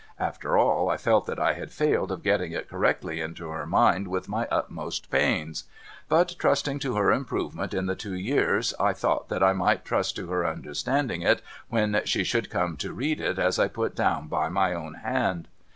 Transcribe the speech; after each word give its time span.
After 0.17 0.57
all, 0.57 0.89
I 0.89 0.97
felt 0.97 1.27
that 1.27 1.39
I 1.39 1.53
had 1.53 1.71
failed 1.71 2.11
of 2.11 2.23
getting 2.23 2.53
it 2.53 2.67
correctly 2.67 3.21
into 3.21 3.49
her 3.49 3.67
mind, 3.67 4.07
with 4.07 4.27
my 4.27 4.47
utmost 4.49 5.11
pains. 5.11 5.65
But 6.09 6.37
trusting 6.39 6.79
to 6.79 6.95
her 6.95 7.11
improvement 7.11 7.71
in 7.75 7.85
the 7.85 7.93
two 7.93 8.15
years, 8.15 8.73
I 8.79 8.93
thought 8.93 9.29
that 9.29 9.43
I 9.43 9.53
might 9.53 9.85
trust 9.85 10.15
to 10.15 10.25
her 10.31 10.43
understanding 10.43 11.21
it 11.21 11.43
when 11.69 12.01
she 12.05 12.23
should 12.23 12.49
come 12.49 12.77
to 12.77 12.93
read 12.93 13.21
it 13.21 13.37
as 13.37 13.59
put 13.73 13.95
down 13.95 14.25
by 14.27 14.49
my 14.49 14.73
own 14.73 14.95
hand. 14.95 15.47